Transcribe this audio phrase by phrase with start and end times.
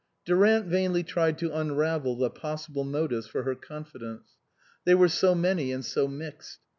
[0.25, 4.31] Durant vainly tried to unravel the possible motives for her confidence.
[4.83, 6.57] They were so many and so mixed.